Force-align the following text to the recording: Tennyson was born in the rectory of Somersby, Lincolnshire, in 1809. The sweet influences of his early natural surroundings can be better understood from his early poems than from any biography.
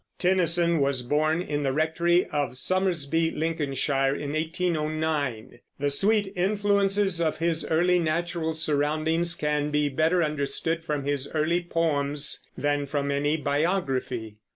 Tennyson 0.17 0.79
was 0.79 1.03
born 1.03 1.43
in 1.43 1.61
the 1.61 1.71
rectory 1.71 2.25
of 2.31 2.57
Somersby, 2.57 3.29
Lincolnshire, 3.35 4.15
in 4.15 4.33
1809. 4.33 5.59
The 5.79 5.89
sweet 5.91 6.33
influences 6.35 7.21
of 7.21 7.37
his 7.37 7.67
early 7.69 7.99
natural 7.99 8.55
surroundings 8.55 9.35
can 9.35 9.69
be 9.69 9.89
better 9.89 10.23
understood 10.23 10.83
from 10.83 11.03
his 11.05 11.29
early 11.35 11.61
poems 11.61 12.43
than 12.57 12.87
from 12.87 13.11
any 13.11 13.37
biography. 13.37 14.37